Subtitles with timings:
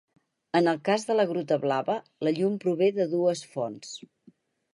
[0.59, 1.99] En el cas de la Gruta Blava,
[2.29, 3.95] la llum prové de dues fonts.